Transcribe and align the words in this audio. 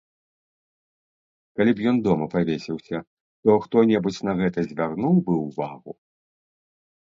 Калі 1.61 1.71
б 1.81 1.85
ён 1.91 1.97
дома 2.07 2.25
павесіўся, 2.33 2.97
то 3.45 3.49
хто-небудзь 3.69 4.21
на 4.31 4.39
гэта 4.43 4.59
звярнуў 4.73 5.15
бы 5.29 5.33
ўвагу? 5.47 5.91